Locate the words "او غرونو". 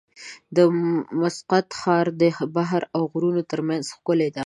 2.95-3.41